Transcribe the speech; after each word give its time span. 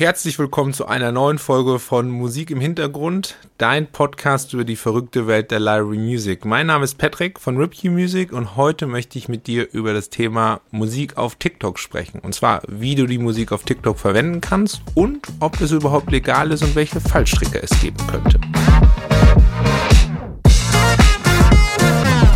Herzlich 0.00 0.38
willkommen 0.38 0.72
zu 0.72 0.86
einer 0.86 1.12
neuen 1.12 1.36
Folge 1.36 1.78
von 1.78 2.08
Musik 2.08 2.50
im 2.50 2.58
Hintergrund, 2.58 3.36
dein 3.58 3.86
Podcast 3.86 4.54
über 4.54 4.64
die 4.64 4.76
verrückte 4.76 5.26
Welt 5.26 5.50
der 5.50 5.60
Library 5.60 5.98
Music. 5.98 6.46
Mein 6.46 6.68
Name 6.68 6.84
ist 6.84 6.96
Patrick 6.96 7.38
von 7.38 7.58
RipQ 7.58 7.84
Music 7.90 8.32
und 8.32 8.56
heute 8.56 8.86
möchte 8.86 9.18
ich 9.18 9.28
mit 9.28 9.46
dir 9.46 9.68
über 9.74 9.92
das 9.92 10.08
Thema 10.08 10.62
Musik 10.70 11.18
auf 11.18 11.34
TikTok 11.34 11.78
sprechen. 11.78 12.18
Und 12.20 12.34
zwar, 12.34 12.62
wie 12.66 12.94
du 12.94 13.04
die 13.04 13.18
Musik 13.18 13.52
auf 13.52 13.64
TikTok 13.64 13.98
verwenden 13.98 14.40
kannst 14.40 14.80
und 14.94 15.28
ob 15.38 15.60
es 15.60 15.70
überhaupt 15.70 16.10
legal 16.10 16.50
ist 16.50 16.62
und 16.62 16.74
welche 16.76 17.02
Fallstricke 17.02 17.62
es 17.62 17.78
geben 17.82 17.98
könnte. 18.06 18.40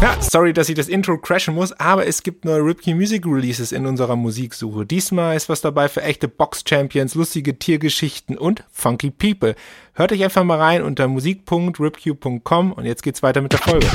Ja, 0.04 0.16
sorry, 0.20 0.52
dass 0.52 0.68
ich 0.68 0.74
das 0.74 0.88
Intro 0.88 1.16
crashen 1.16 1.54
muss, 1.54 1.72
aber 1.72 2.06
es 2.06 2.22
gibt 2.22 2.44
neue 2.44 2.62
Ripkey 2.62 2.92
Music 2.92 3.24
Releases 3.24 3.72
in 3.72 3.86
unserer 3.86 4.16
Musiksuche. 4.16 4.84
Diesmal 4.84 5.34
ist 5.34 5.48
was 5.48 5.62
dabei 5.62 5.88
für 5.88 6.02
echte 6.02 6.28
Box-Champions, 6.28 7.14
lustige 7.14 7.58
Tiergeschichten 7.58 8.36
und 8.36 8.64
funky 8.70 9.10
People. 9.10 9.54
Hört 9.94 10.12
euch 10.12 10.22
einfach 10.22 10.44
mal 10.44 10.58
rein 10.58 10.82
unter 10.82 11.08
musik.ripq.com 11.08 12.72
und 12.72 12.84
jetzt 12.84 13.02
geht's 13.02 13.22
weiter 13.22 13.40
mit 13.40 13.52
der 13.52 13.60
Folge. 13.60 13.86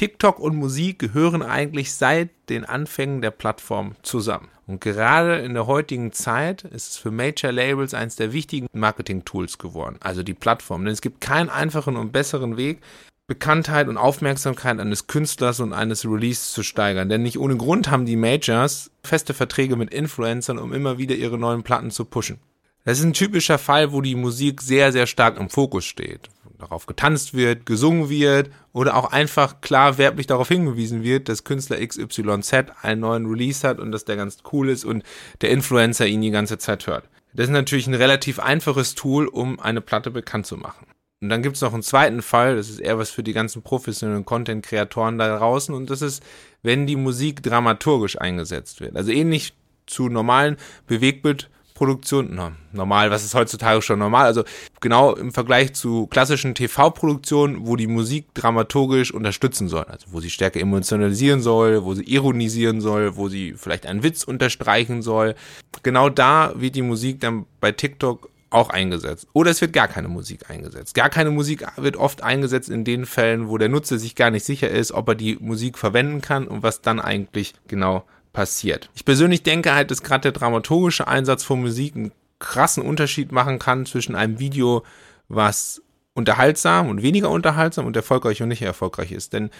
TikTok 0.00 0.38
und 0.38 0.56
Musik 0.56 0.98
gehören 0.98 1.42
eigentlich 1.42 1.92
seit 1.92 2.30
den 2.48 2.64
Anfängen 2.64 3.20
der 3.20 3.32
Plattform 3.32 3.96
zusammen. 4.00 4.48
Und 4.66 4.80
gerade 4.80 5.40
in 5.40 5.52
der 5.52 5.66
heutigen 5.66 6.10
Zeit 6.12 6.62
ist 6.62 6.92
es 6.92 6.96
für 6.96 7.10
Major 7.10 7.52
Labels 7.52 7.92
eines 7.92 8.16
der 8.16 8.32
wichtigen 8.32 8.66
Marketing-Tools 8.72 9.58
geworden, 9.58 9.98
also 10.00 10.22
die 10.22 10.32
Plattform. 10.32 10.86
Denn 10.86 10.94
es 10.94 11.02
gibt 11.02 11.20
keinen 11.20 11.50
einfachen 11.50 11.96
und 11.96 12.12
besseren 12.12 12.56
Weg, 12.56 12.80
Bekanntheit 13.26 13.88
und 13.88 13.98
Aufmerksamkeit 13.98 14.80
eines 14.80 15.06
Künstlers 15.06 15.60
und 15.60 15.74
eines 15.74 16.06
Releases 16.06 16.52
zu 16.52 16.62
steigern. 16.62 17.10
Denn 17.10 17.22
nicht 17.22 17.38
ohne 17.38 17.58
Grund 17.58 17.90
haben 17.90 18.06
die 18.06 18.16
Majors 18.16 18.90
feste 19.04 19.34
Verträge 19.34 19.76
mit 19.76 19.92
Influencern, 19.92 20.56
um 20.56 20.72
immer 20.72 20.96
wieder 20.96 21.14
ihre 21.14 21.36
neuen 21.36 21.62
Platten 21.62 21.90
zu 21.90 22.06
pushen. 22.06 22.38
Das 22.86 23.00
ist 23.00 23.04
ein 23.04 23.12
typischer 23.12 23.58
Fall, 23.58 23.92
wo 23.92 24.00
die 24.00 24.14
Musik 24.14 24.62
sehr, 24.62 24.92
sehr 24.92 25.06
stark 25.06 25.36
im 25.36 25.50
Fokus 25.50 25.84
steht 25.84 26.30
darauf 26.60 26.86
getanzt 26.86 27.34
wird, 27.34 27.66
gesungen 27.66 28.08
wird 28.08 28.50
oder 28.72 28.96
auch 28.96 29.12
einfach 29.12 29.60
klar 29.60 29.98
werblich 29.98 30.26
darauf 30.26 30.48
hingewiesen 30.48 31.02
wird, 31.02 31.28
dass 31.28 31.44
Künstler 31.44 31.84
XYZ 31.84 32.52
einen 32.82 33.00
neuen 33.00 33.26
Release 33.26 33.66
hat 33.66 33.80
und 33.80 33.92
dass 33.92 34.04
der 34.04 34.16
ganz 34.16 34.38
cool 34.52 34.68
ist 34.68 34.84
und 34.84 35.02
der 35.40 35.50
Influencer 35.50 36.06
ihn 36.06 36.20
die 36.20 36.30
ganze 36.30 36.58
Zeit 36.58 36.86
hört. 36.86 37.08
Das 37.34 37.46
ist 37.46 37.52
natürlich 37.52 37.86
ein 37.86 37.94
relativ 37.94 38.38
einfaches 38.38 38.94
Tool, 38.94 39.26
um 39.26 39.60
eine 39.60 39.80
Platte 39.80 40.10
bekannt 40.10 40.46
zu 40.46 40.56
machen. 40.56 40.86
Und 41.22 41.28
dann 41.28 41.42
gibt 41.42 41.56
es 41.56 41.62
noch 41.62 41.74
einen 41.74 41.82
zweiten 41.82 42.22
Fall, 42.22 42.56
das 42.56 42.70
ist 42.70 42.80
eher 42.80 42.98
was 42.98 43.10
für 43.10 43.22
die 43.22 43.34
ganzen 43.34 43.62
professionellen 43.62 44.24
Content-Kreatoren 44.24 45.18
da 45.18 45.36
draußen 45.36 45.74
und 45.74 45.90
das 45.90 46.00
ist, 46.00 46.22
wenn 46.62 46.86
die 46.86 46.96
Musik 46.96 47.42
dramaturgisch 47.42 48.18
eingesetzt 48.18 48.80
wird. 48.80 48.96
Also 48.96 49.12
ähnlich 49.12 49.52
zu 49.86 50.08
normalen 50.08 50.56
Bewegbild- 50.88 51.50
Produktion, 51.80 52.28
na, 52.32 52.52
normal, 52.72 53.10
was 53.10 53.24
ist 53.24 53.34
heutzutage 53.34 53.80
schon 53.80 53.98
normal? 53.98 54.26
Also 54.26 54.44
genau 54.82 55.14
im 55.14 55.32
Vergleich 55.32 55.72
zu 55.72 56.08
klassischen 56.08 56.54
TV-Produktionen, 56.54 57.66
wo 57.66 57.74
die 57.74 57.86
Musik 57.86 58.34
dramaturgisch 58.34 59.14
unterstützen 59.14 59.66
soll, 59.66 59.84
also 59.84 60.08
wo 60.10 60.20
sie 60.20 60.28
stärker 60.28 60.60
emotionalisieren 60.60 61.40
soll, 61.40 61.82
wo 61.82 61.94
sie 61.94 62.02
ironisieren 62.04 62.82
soll, 62.82 63.16
wo 63.16 63.30
sie 63.30 63.54
vielleicht 63.56 63.86
einen 63.86 64.02
Witz 64.02 64.24
unterstreichen 64.24 65.00
soll. 65.00 65.34
Genau 65.82 66.10
da 66.10 66.52
wird 66.54 66.74
die 66.74 66.82
Musik 66.82 67.18
dann 67.20 67.46
bei 67.62 67.72
TikTok 67.72 68.28
auch 68.50 68.68
eingesetzt. 68.68 69.26
Oder 69.32 69.50
es 69.50 69.62
wird 69.62 69.72
gar 69.72 69.88
keine 69.88 70.08
Musik 70.08 70.50
eingesetzt. 70.50 70.94
Gar 70.94 71.08
keine 71.08 71.30
Musik 71.30 71.64
wird 71.78 71.96
oft 71.96 72.22
eingesetzt 72.22 72.68
in 72.68 72.84
den 72.84 73.06
Fällen, 73.06 73.48
wo 73.48 73.56
der 73.56 73.70
Nutzer 73.70 73.98
sich 73.98 74.16
gar 74.16 74.30
nicht 74.30 74.44
sicher 74.44 74.68
ist, 74.68 74.92
ob 74.92 75.08
er 75.08 75.14
die 75.14 75.38
Musik 75.40 75.78
verwenden 75.78 76.20
kann 76.20 76.46
und 76.46 76.62
was 76.62 76.82
dann 76.82 77.00
eigentlich 77.00 77.54
genau 77.68 78.04
passiert. 78.32 78.90
Ich 78.94 79.04
persönlich 79.04 79.42
denke 79.42 79.74
halt, 79.74 79.90
dass 79.90 80.02
gerade 80.02 80.22
der 80.22 80.32
dramaturgische 80.32 81.08
Einsatz 81.08 81.42
von 81.42 81.60
Musik 81.60 81.96
einen 81.96 82.12
krassen 82.38 82.82
Unterschied 82.82 83.32
machen 83.32 83.58
kann 83.58 83.86
zwischen 83.86 84.14
einem 84.14 84.38
Video, 84.38 84.84
was 85.28 85.82
unterhaltsam 86.14 86.88
und 86.88 87.02
weniger 87.02 87.30
unterhaltsam 87.30 87.86
und 87.86 87.96
erfolgreich 87.96 88.42
und 88.42 88.48
nicht 88.48 88.62
erfolgreich 88.62 89.12
ist. 89.12 89.32
Denn 89.32 89.50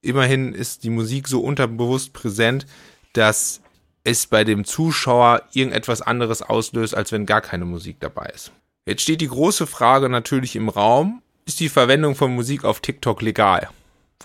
immerhin 0.00 0.54
ist 0.54 0.84
die 0.84 0.90
Musik 0.90 1.28
so 1.28 1.40
unterbewusst 1.40 2.12
präsent, 2.12 2.66
dass 3.12 3.60
es 4.04 4.26
bei 4.26 4.44
dem 4.44 4.64
Zuschauer 4.64 5.42
irgendetwas 5.52 6.02
anderes 6.02 6.42
auslöst, 6.42 6.94
als 6.94 7.12
wenn 7.12 7.26
gar 7.26 7.40
keine 7.40 7.64
Musik 7.64 7.96
dabei 8.00 8.30
ist. 8.34 8.52
Jetzt 8.86 9.02
steht 9.02 9.20
die 9.20 9.28
große 9.28 9.66
Frage 9.66 10.08
natürlich 10.08 10.56
im 10.56 10.68
Raum, 10.68 11.22
ist 11.44 11.60
die 11.60 11.68
Verwendung 11.68 12.14
von 12.14 12.34
Musik 12.34 12.64
auf 12.64 12.80
TikTok 12.80 13.20
legal? 13.20 13.68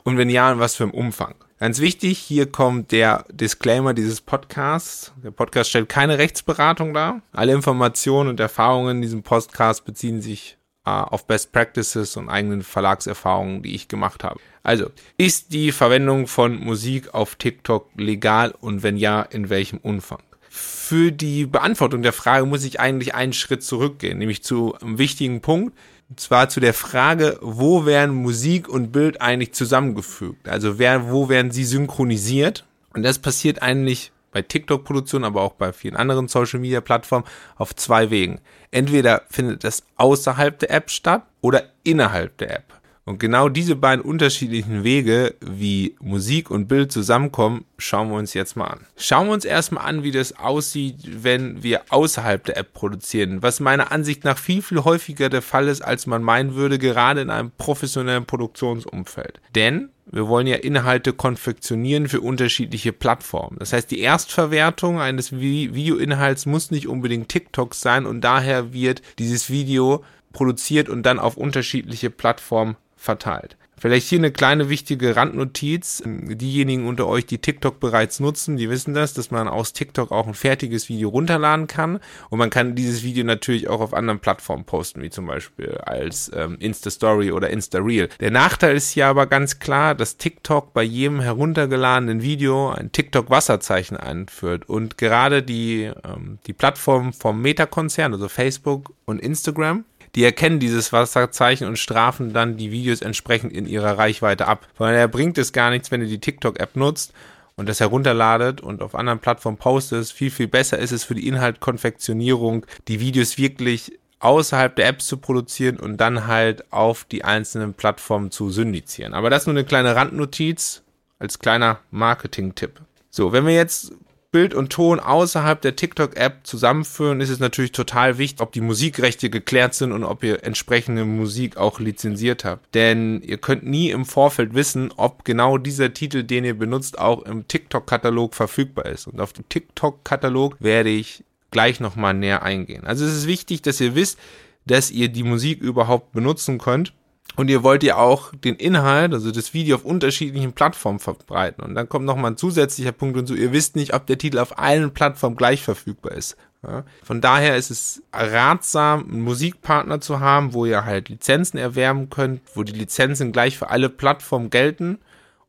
Und 0.03 0.17
wenn 0.17 0.29
ja, 0.29 0.51
in 0.51 0.59
was 0.59 0.75
für 0.75 0.83
einem 0.83 0.93
Umfang? 0.93 1.35
Ganz 1.63 1.79
wichtig, 1.79 2.19
hier 2.19 2.51
kommt 2.51 2.91
der 2.91 3.23
Disclaimer 3.31 3.93
dieses 3.93 4.19
Podcasts. 4.19 5.13
Der 5.23 5.31
Podcast 5.31 5.69
stellt 5.69 5.87
keine 5.87 6.17
Rechtsberatung 6.17 6.93
dar. 6.93 7.21
Alle 7.31 7.53
Informationen 7.53 8.27
und 8.27 8.41
Erfahrungen 8.41 8.97
in 8.97 9.01
diesem 9.01 9.23
Podcast 9.23 9.85
beziehen 9.85 10.21
sich 10.21 10.57
äh, 10.85 10.89
auf 10.89 11.25
Best 11.25 11.53
Practices 11.53 12.17
und 12.17 12.27
eigenen 12.27 12.63
Verlagserfahrungen, 12.63 13.63
die 13.63 13.75
ich 13.75 13.87
gemacht 13.87 14.25
habe. 14.25 14.41
Also, 14.61 14.89
ist 15.17 15.53
die 15.53 15.71
Verwendung 15.71 16.27
von 16.27 16.59
Musik 16.59 17.13
auf 17.13 17.35
TikTok 17.35 17.91
legal 17.95 18.53
und 18.59 18.83
wenn 18.83 18.97
ja, 18.97 19.21
in 19.21 19.49
welchem 19.49 19.77
Umfang? 19.77 20.21
Für 20.49 21.13
die 21.13 21.45
Beantwortung 21.45 22.01
der 22.01 22.11
Frage 22.11 22.45
muss 22.45 22.65
ich 22.65 22.81
eigentlich 22.81 23.15
einen 23.15 23.31
Schritt 23.31 23.63
zurückgehen, 23.63 24.17
nämlich 24.17 24.43
zu 24.43 24.75
einem 24.81 24.97
wichtigen 24.97 25.39
Punkt, 25.39 25.77
zwar 26.17 26.49
zu 26.49 26.59
der 26.59 26.73
Frage, 26.73 27.37
wo 27.41 27.85
werden 27.85 28.15
Musik 28.15 28.67
und 28.67 28.91
Bild 28.91 29.21
eigentlich 29.21 29.53
zusammengefügt? 29.53 30.47
Also 30.47 30.79
wer, 30.79 31.09
wo 31.09 31.29
werden 31.29 31.51
sie 31.51 31.63
synchronisiert? 31.63 32.65
Und 32.93 33.03
das 33.03 33.19
passiert 33.19 33.61
eigentlich 33.61 34.11
bei 34.31 34.41
TikTok-Produktionen, 34.41 35.25
aber 35.25 35.41
auch 35.41 35.53
bei 35.53 35.71
vielen 35.71 35.95
anderen 35.95 36.27
Social-Media-Plattformen 36.27 37.25
auf 37.55 37.75
zwei 37.75 38.09
Wegen. 38.09 38.39
Entweder 38.71 39.23
findet 39.29 39.63
das 39.63 39.83
außerhalb 39.95 40.57
der 40.59 40.71
App 40.71 40.89
statt 40.89 41.23
oder 41.41 41.63
innerhalb 41.83 42.37
der 42.37 42.55
App. 42.55 42.81
Und 43.05 43.19
genau 43.19 43.49
diese 43.49 43.75
beiden 43.75 44.03
unterschiedlichen 44.03 44.85
Wege, 44.85 45.35
wie 45.41 45.95
Musik 45.99 46.49
und 46.49 46.67
Bild 46.67 46.91
zusammenkommen, 46.91 47.65
schauen 47.77 48.09
wir 48.09 48.15
uns 48.15 48.33
jetzt 48.33 48.55
mal 48.55 48.67
an. 48.67 48.87
Schauen 48.95 49.27
wir 49.27 49.33
uns 49.33 49.43
erstmal 49.43 49.85
an, 49.85 50.03
wie 50.03 50.11
das 50.11 50.39
aussieht, 50.39 50.95
wenn 51.21 51.63
wir 51.63 51.81
außerhalb 51.89 52.45
der 52.45 52.57
App 52.57 52.73
produzieren, 52.73 53.41
was 53.41 53.59
meiner 53.59 53.91
Ansicht 53.91 54.23
nach 54.23 54.37
viel, 54.37 54.61
viel 54.61 54.85
häufiger 54.85 55.27
der 55.27 55.41
Fall 55.41 55.67
ist, 55.67 55.81
als 55.81 56.07
man 56.07 56.23
meinen 56.23 56.55
würde, 56.55 56.79
gerade 56.79 57.21
in 57.21 57.29
einem 57.29 57.51
professionellen 57.57 58.25
Produktionsumfeld. 58.25 59.41
Denn 59.53 59.89
wir 60.05 60.27
wollen 60.27 60.47
ja 60.47 60.57
Inhalte 60.57 61.11
konfektionieren 61.11 62.07
für 62.07 62.21
unterschiedliche 62.21 62.93
Plattformen. 62.93 63.57
Das 63.59 63.73
heißt, 63.73 63.89
die 63.91 63.99
Erstverwertung 63.99 65.01
eines 65.01 65.33
Videoinhalts 65.33 66.45
muss 66.45 66.71
nicht 66.71 66.87
unbedingt 66.87 67.29
TikTok 67.29 67.73
sein 67.73 68.05
und 68.05 68.21
daher 68.21 68.73
wird 68.73 69.01
dieses 69.17 69.49
Video 69.49 70.03
produziert 70.31 70.89
und 70.89 71.03
dann 71.03 71.19
auf 71.19 71.37
unterschiedliche 71.37 72.09
Plattformen 72.09 72.75
verteilt. 73.03 73.57
Vielleicht 73.83 74.07
hier 74.07 74.19
eine 74.19 74.31
kleine 74.31 74.69
wichtige 74.69 75.17
Randnotiz. 75.17 76.01
Diejenigen 76.05 76.87
unter 76.87 77.05
euch, 77.05 77.25
die 77.25 77.39
TikTok 77.39 77.81
bereits 77.81 78.21
nutzen, 78.21 78.55
die 78.55 78.69
wissen 78.69 78.93
das, 78.93 79.13
dass 79.13 79.29
man 79.29 79.49
aus 79.49 79.73
TikTok 79.73 80.11
auch 80.11 80.25
ein 80.25 80.35
fertiges 80.35 80.87
Video 80.87 81.09
runterladen 81.09 81.67
kann. 81.67 81.99
Und 82.29 82.39
man 82.39 82.49
kann 82.49 82.75
dieses 82.75 83.03
Video 83.03 83.25
natürlich 83.25 83.67
auch 83.67 83.81
auf 83.81 83.93
anderen 83.93 84.19
Plattformen 84.19 84.63
posten, 84.63 85.01
wie 85.01 85.09
zum 85.09 85.25
Beispiel 85.25 85.79
als 85.79 86.31
ähm, 86.33 86.55
Insta-Story 86.59 87.33
oder 87.33 87.49
Insta-Reel. 87.49 88.07
Der 88.21 88.31
Nachteil 88.31 88.77
ist 88.77 88.91
hier 88.91 89.07
aber 89.07 89.27
ganz 89.27 89.59
klar, 89.59 89.95
dass 89.95 90.15
TikTok 90.15 90.73
bei 90.73 90.83
jedem 90.83 91.19
heruntergeladenen 91.19 92.21
Video 92.21 92.69
ein 92.69 92.93
TikTok-Wasserzeichen 92.93 93.97
einführt. 93.97 94.69
Und 94.69 94.97
gerade 94.97 95.43
die, 95.43 95.91
ähm, 96.05 96.39
die 96.47 96.53
Plattform 96.53 97.11
vom 97.11 97.41
Meta-Konzern, 97.41 98.13
also 98.13 98.29
Facebook 98.29 98.93
und 99.03 99.19
Instagram, 99.19 99.83
die 100.15 100.23
erkennen 100.23 100.59
dieses 100.59 100.93
Wasserzeichen 100.93 101.67
und 101.67 101.79
strafen 101.79 102.33
dann 102.33 102.57
die 102.57 102.71
Videos 102.71 103.01
entsprechend 103.01 103.53
in 103.53 103.65
ihrer 103.65 103.97
Reichweite 103.97 104.47
ab. 104.47 104.67
Von 104.75 104.87
daher 104.87 105.07
bringt 105.07 105.37
es 105.37 105.53
gar 105.53 105.69
nichts, 105.69 105.91
wenn 105.91 106.01
ihr 106.01 106.07
die 106.07 106.19
TikTok-App 106.19 106.75
nutzt 106.75 107.13
und 107.55 107.67
das 107.67 107.79
herunterladet 107.79 108.61
und 108.61 108.81
auf 108.81 108.95
anderen 108.95 109.19
Plattformen 109.19 109.57
postet. 109.57 110.07
Viel, 110.09 110.31
viel 110.31 110.47
besser 110.47 110.77
ist 110.77 110.91
es 110.91 111.03
für 111.03 111.15
die 111.15 111.27
Inhaltkonfektionierung, 111.27 112.65
die 112.87 112.99
Videos 112.99 113.37
wirklich 113.37 113.99
außerhalb 114.19 114.75
der 114.75 114.87
Apps 114.87 115.07
zu 115.07 115.17
produzieren 115.17 115.77
und 115.77 115.97
dann 115.97 116.27
halt 116.27 116.71
auf 116.71 117.03
die 117.03 117.25
einzelnen 117.25 117.73
Plattformen 117.73 118.31
zu 118.31 118.49
syndizieren. 118.49 119.13
Aber 119.13 119.29
das 119.29 119.45
nur 119.45 119.55
eine 119.55 119.65
kleine 119.65 119.95
Randnotiz 119.95 120.81
als 121.19 121.39
kleiner 121.39 121.79
Marketing-Tipp. 121.91 122.81
So, 123.09 123.33
wenn 123.33 123.45
wir 123.45 123.53
jetzt 123.53 123.93
Bild 124.33 124.55
und 124.55 124.71
Ton 124.71 124.99
außerhalb 124.99 125.61
der 125.61 125.75
TikTok-App 125.75 126.39
zusammenführen, 126.43 127.21
ist 127.21 127.29
es 127.29 127.39
natürlich 127.39 127.71
total 127.71 128.17
wichtig, 128.17 128.41
ob 128.41 128.51
die 128.51 128.61
Musikrechte 128.61 129.29
geklärt 129.29 129.75
sind 129.75 129.91
und 129.91 130.03
ob 130.03 130.23
ihr 130.23 130.43
entsprechende 130.43 131.05
Musik 131.05 131.55
auch 131.55 131.79
lizenziert 131.79 132.43
habt. 132.43 132.73
Denn 132.73 133.21
ihr 133.21 133.37
könnt 133.37 133.63
nie 133.63 133.91
im 133.91 134.05
Vorfeld 134.05 134.55
wissen, 134.55 134.91
ob 134.97 135.23
genau 135.23 135.59
dieser 135.59 135.93
Titel, 135.93 136.23
den 136.23 136.45
ihr 136.45 136.57
benutzt, 136.57 136.97
auch 136.97 137.21
im 137.21 137.47
TikTok-Katalog 137.47 138.33
verfügbar 138.33 138.87
ist. 138.87 139.05
Und 139.05 139.21
auf 139.21 139.33
den 139.33 139.47
TikTok-Katalog 139.47 140.57
werde 140.59 140.89
ich 140.89 141.23
gleich 141.51 141.79
nochmal 141.79 142.15
näher 142.15 142.41
eingehen. 142.41 142.85
Also 142.85 143.05
es 143.05 143.15
ist 143.15 143.27
wichtig, 143.27 143.61
dass 143.61 143.79
ihr 143.79 143.93
wisst, 143.93 144.17
dass 144.65 144.89
ihr 144.89 145.09
die 145.09 145.23
Musik 145.23 145.61
überhaupt 145.61 146.11
benutzen 146.11 146.57
könnt 146.57 146.91
und 147.35 147.49
ihr 147.49 147.63
wollt 147.63 147.83
ja 147.83 147.97
auch 147.97 148.31
den 148.33 148.55
Inhalt, 148.55 149.13
also 149.13 149.31
das 149.31 149.53
Video 149.53 149.75
auf 149.75 149.85
unterschiedlichen 149.85 150.53
Plattformen 150.53 150.99
verbreiten. 150.99 151.63
Und 151.63 151.75
dann 151.75 151.89
kommt 151.89 152.05
nochmal 152.05 152.31
ein 152.31 152.37
zusätzlicher 152.37 152.91
Punkt 152.91 153.17
und 153.17 153.27
so, 153.27 153.33
ihr 153.33 153.51
wisst 153.51 153.75
nicht, 153.75 153.93
ob 153.93 154.05
der 154.05 154.17
Titel 154.17 154.39
auf 154.39 154.59
allen 154.59 154.93
Plattformen 154.93 155.35
gleich 155.35 155.63
verfügbar 155.63 156.13
ist. 156.13 156.37
Ja. 156.61 156.83
Von 157.03 157.21
daher 157.21 157.57
ist 157.57 157.71
es 157.71 158.03
ratsam, 158.13 159.09
einen 159.09 159.21
Musikpartner 159.21 159.99
zu 159.99 160.19
haben, 160.19 160.53
wo 160.53 160.65
ihr 160.65 160.85
halt 160.85 161.09
Lizenzen 161.09 161.57
erwerben 161.57 162.09
könnt, 162.09 162.41
wo 162.53 162.63
die 162.63 162.73
Lizenzen 162.73 163.31
gleich 163.31 163.57
für 163.57 163.69
alle 163.69 163.89
Plattformen 163.89 164.49
gelten 164.49 164.99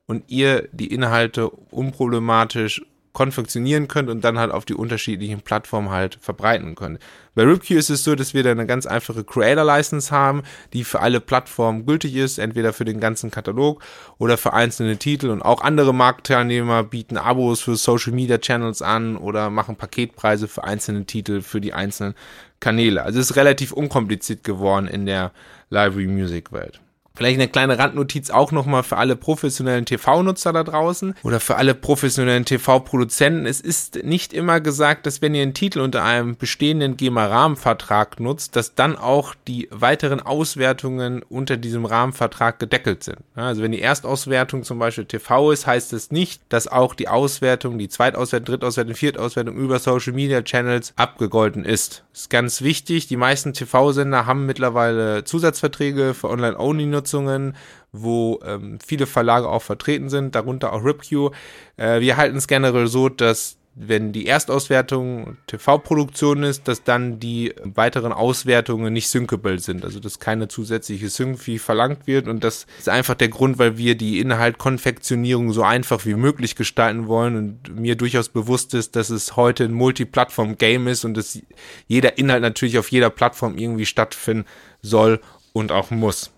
und 0.06 0.24
ihr 0.28 0.68
die 0.72 0.92
Inhalte 0.92 1.50
unproblematisch 1.50 2.82
konfektionieren 3.14 3.88
könnt 3.88 4.10
und 4.10 4.22
dann 4.22 4.38
halt 4.38 4.50
auf 4.50 4.64
die 4.64 4.74
unterschiedlichen 4.74 5.40
Plattformen 5.40 5.90
halt 5.90 6.18
verbreiten 6.20 6.74
könnt. 6.74 6.98
Bei 7.36 7.44
RipQ 7.44 7.70
ist 7.70 7.88
es 7.88 8.04
so, 8.04 8.14
dass 8.16 8.34
wir 8.34 8.42
da 8.42 8.50
eine 8.50 8.66
ganz 8.66 8.86
einfache 8.86 9.24
Creator-License 9.24 10.10
haben, 10.10 10.42
die 10.72 10.84
für 10.84 11.00
alle 11.00 11.20
Plattformen 11.20 11.86
gültig 11.86 12.16
ist, 12.16 12.38
entweder 12.38 12.72
für 12.72 12.84
den 12.84 13.00
ganzen 13.00 13.30
Katalog 13.30 13.82
oder 14.18 14.36
für 14.36 14.52
einzelne 14.52 14.98
Titel 14.98 15.30
und 15.30 15.42
auch 15.42 15.62
andere 15.62 15.94
Marktteilnehmer 15.94 16.82
bieten 16.82 17.16
Abos 17.16 17.60
für 17.60 17.76
Social-Media-Channels 17.76 18.82
an 18.82 19.16
oder 19.16 19.48
machen 19.48 19.76
Paketpreise 19.76 20.48
für 20.48 20.64
einzelne 20.64 21.06
Titel 21.06 21.40
für 21.40 21.60
die 21.60 21.72
einzelnen 21.72 22.14
Kanäle. 22.58 23.04
Also 23.04 23.20
es 23.20 23.30
ist 23.30 23.36
relativ 23.36 23.72
unkompliziert 23.72 24.42
geworden 24.42 24.88
in 24.88 25.06
der 25.06 25.32
Library 25.70 26.08
Music 26.08 26.52
Welt. 26.52 26.80
Vielleicht 27.16 27.38
eine 27.38 27.46
kleine 27.46 27.78
Randnotiz 27.78 28.30
auch 28.30 28.50
nochmal 28.50 28.82
für 28.82 28.96
alle 28.96 29.14
professionellen 29.14 29.86
TV-Nutzer 29.86 30.52
da 30.52 30.64
draußen 30.64 31.14
oder 31.22 31.38
für 31.38 31.54
alle 31.54 31.72
professionellen 31.72 32.44
TV-Produzenten. 32.44 33.46
Es 33.46 33.60
ist 33.60 34.02
nicht 34.02 34.32
immer 34.32 34.60
gesagt, 34.60 35.06
dass 35.06 35.22
wenn 35.22 35.32
ihr 35.32 35.42
einen 35.42 35.54
Titel 35.54 35.78
unter 35.78 36.02
einem 36.02 36.36
bestehenden 36.36 36.96
GEMA-Rahmenvertrag 36.96 38.18
nutzt, 38.18 38.56
dass 38.56 38.74
dann 38.74 38.96
auch 38.96 39.36
die 39.46 39.68
weiteren 39.70 40.18
Auswertungen 40.18 41.22
unter 41.22 41.56
diesem 41.56 41.84
Rahmenvertrag 41.84 42.58
gedeckelt 42.58 43.04
sind. 43.04 43.18
Also 43.36 43.62
wenn 43.62 43.70
die 43.70 43.80
Erstauswertung 43.80 44.64
zum 44.64 44.80
Beispiel 44.80 45.04
TV 45.04 45.52
ist, 45.52 45.68
heißt 45.68 45.92
es 45.92 46.10
nicht, 46.10 46.42
dass 46.48 46.66
auch 46.66 46.96
die 46.96 47.06
Auswertung, 47.06 47.78
die 47.78 47.88
Zweitauswertung, 47.88 48.46
Drittauswertung, 48.46 48.96
Viertauswertung 48.96 49.54
über 49.54 49.78
Social 49.78 50.14
Media 50.14 50.42
Channels 50.42 50.92
abgegolten 50.96 51.64
ist. 51.64 52.02
Das 52.10 52.22
ist 52.22 52.30
ganz 52.30 52.62
wichtig. 52.62 53.06
Die 53.06 53.16
meisten 53.16 53.52
TV-Sender 53.52 54.26
haben 54.26 54.46
mittlerweile 54.46 55.22
Zusatzverträge 55.22 56.12
für 56.14 56.28
Online-Only-Nutzer 56.28 57.03
Nutzungen, 57.04 57.54
wo 57.92 58.40
ähm, 58.44 58.78
viele 58.84 59.06
Verlage 59.06 59.48
auch 59.48 59.62
vertreten 59.62 60.08
sind, 60.08 60.34
darunter 60.34 60.72
auch 60.72 60.84
RipQ. 60.84 61.32
Äh, 61.76 62.00
wir 62.00 62.16
halten 62.16 62.36
es 62.36 62.48
generell 62.48 62.86
so, 62.86 63.08
dass 63.08 63.58
wenn 63.76 64.12
die 64.12 64.26
Erstauswertung 64.26 65.36
TV-Produktion 65.48 66.44
ist, 66.44 66.68
dass 66.68 66.84
dann 66.84 67.18
die 67.18 67.52
weiteren 67.64 68.12
Auswertungen 68.12 68.92
nicht 68.92 69.08
syncable 69.08 69.58
sind, 69.58 69.84
also 69.84 69.98
dass 69.98 70.20
keine 70.20 70.46
zusätzliche 70.46 71.08
Sync-Fee 71.08 71.58
verlangt 71.58 72.06
wird 72.06 72.28
und 72.28 72.44
das 72.44 72.66
ist 72.78 72.88
einfach 72.88 73.16
der 73.16 73.30
Grund, 73.30 73.58
weil 73.58 73.76
wir 73.76 73.96
die 73.96 74.20
Inhaltkonfektionierung 74.20 75.52
so 75.52 75.64
einfach 75.64 76.06
wie 76.06 76.14
möglich 76.14 76.54
gestalten 76.54 77.08
wollen 77.08 77.36
und 77.36 77.76
mir 77.76 77.96
durchaus 77.96 78.28
bewusst 78.28 78.74
ist, 78.74 78.94
dass 78.94 79.10
es 79.10 79.34
heute 79.34 79.64
ein 79.64 79.72
Multiplattform-Game 79.72 80.86
ist 80.86 81.04
und 81.04 81.16
dass 81.16 81.40
jeder 81.88 82.16
Inhalt 82.16 82.42
natürlich 82.42 82.78
auf 82.78 82.92
jeder 82.92 83.10
Plattform 83.10 83.58
irgendwie 83.58 83.86
stattfinden 83.86 84.46
soll 84.82 85.20
und 85.52 85.72
auch 85.72 85.90
muss. 85.90 86.30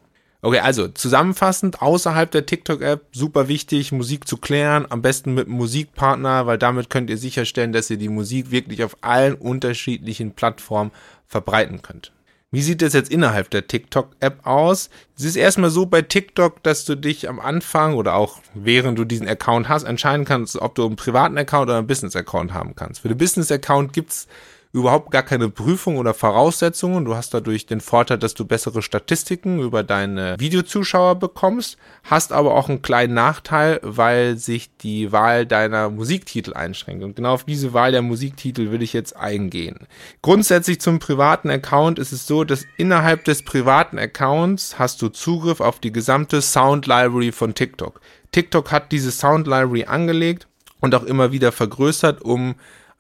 Okay, 0.42 0.60
also 0.60 0.88
zusammenfassend, 0.88 1.82
außerhalb 1.82 2.30
der 2.30 2.46
TikTok-App 2.46 3.06
super 3.12 3.48
wichtig, 3.48 3.90
Musik 3.90 4.28
zu 4.28 4.36
klären, 4.36 4.86
am 4.88 5.02
besten 5.02 5.34
mit 5.34 5.46
einem 5.46 5.56
Musikpartner, 5.56 6.46
weil 6.46 6.58
damit 6.58 6.90
könnt 6.90 7.10
ihr 7.10 7.18
sicherstellen, 7.18 7.72
dass 7.72 7.90
ihr 7.90 7.96
die 7.96 8.08
Musik 8.08 8.50
wirklich 8.50 8.84
auf 8.84 8.96
allen 9.00 9.34
unterschiedlichen 9.34 10.32
Plattformen 10.32 10.92
verbreiten 11.26 11.82
könnt. 11.82 12.12
Wie 12.52 12.62
sieht 12.62 12.80
es 12.82 12.92
jetzt 12.92 13.10
innerhalb 13.10 13.50
der 13.50 13.66
TikTok-App 13.66 14.46
aus? 14.46 14.88
Es 15.18 15.24
ist 15.24 15.36
erstmal 15.36 15.70
so 15.70 15.86
bei 15.86 16.02
TikTok, 16.02 16.62
dass 16.62 16.84
du 16.84 16.94
dich 16.94 17.28
am 17.28 17.40
Anfang 17.40 17.94
oder 17.94 18.14
auch 18.14 18.38
während 18.54 18.98
du 18.98 19.04
diesen 19.04 19.28
Account 19.28 19.68
hast, 19.68 19.82
entscheiden 19.82 20.24
kannst, 20.24 20.56
ob 20.56 20.74
du 20.76 20.86
einen 20.86 20.96
privaten 20.96 21.36
Account 21.36 21.68
oder 21.68 21.78
einen 21.78 21.88
Business-Account 21.88 22.54
haben 22.54 22.76
kannst. 22.76 23.00
Für 23.00 23.08
den 23.08 23.18
Business-Account 23.18 23.92
gibt's 23.92 24.28
überhaupt 24.76 25.10
gar 25.10 25.22
keine 25.22 25.48
Prüfung 25.48 25.96
oder 25.96 26.12
Voraussetzungen. 26.12 27.06
Du 27.06 27.14
hast 27.14 27.32
dadurch 27.32 27.64
den 27.64 27.80
Vorteil, 27.80 28.18
dass 28.18 28.34
du 28.34 28.44
bessere 28.44 28.82
Statistiken 28.82 29.58
über 29.58 29.82
deine 29.82 30.38
Videozuschauer 30.38 31.14
bekommst, 31.14 31.78
hast 32.04 32.30
aber 32.30 32.54
auch 32.54 32.68
einen 32.68 32.82
kleinen 32.82 33.14
Nachteil, 33.14 33.80
weil 33.82 34.36
sich 34.36 34.68
die 34.76 35.12
Wahl 35.12 35.46
deiner 35.46 35.88
Musiktitel 35.88 36.52
einschränkt. 36.52 37.02
Und 37.02 37.16
genau 37.16 37.32
auf 37.32 37.44
diese 37.44 37.72
Wahl 37.72 37.90
der 37.90 38.02
Musiktitel 38.02 38.70
will 38.70 38.82
ich 38.82 38.92
jetzt 38.92 39.16
eingehen. 39.16 39.86
Grundsätzlich 40.20 40.78
zum 40.78 40.98
privaten 40.98 41.48
Account 41.48 41.98
ist 41.98 42.12
es 42.12 42.26
so, 42.26 42.44
dass 42.44 42.66
innerhalb 42.76 43.24
des 43.24 43.42
privaten 43.42 43.98
Accounts 43.98 44.78
hast 44.78 45.00
du 45.00 45.08
Zugriff 45.08 45.60
auf 45.60 45.80
die 45.80 45.92
gesamte 45.92 46.42
Sound 46.42 46.86
Library 46.86 47.32
von 47.32 47.54
TikTok. 47.54 47.98
TikTok 48.30 48.70
hat 48.70 48.92
diese 48.92 49.10
Sound 49.10 49.46
Library 49.46 49.86
angelegt 49.86 50.48
und 50.80 50.94
auch 50.94 51.04
immer 51.04 51.32
wieder 51.32 51.50
vergrößert, 51.50 52.20
um 52.20 52.56